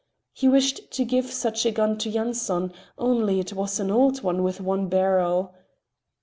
He 0.33 0.47
wished 0.47 0.89
to 0.93 1.05
give 1.05 1.31
such 1.31 1.63
a 1.63 1.69
gun 1.69 1.95
to 1.99 2.09
Yanson, 2.09 2.73
only 2.97 3.39
it 3.39 3.53
was 3.53 3.79
an 3.79 3.91
old 3.91 4.23
one 4.23 4.41
with 4.41 4.59
one 4.59 4.87
barrel. 4.89 5.53